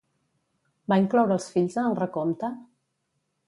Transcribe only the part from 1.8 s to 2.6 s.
en el recompte?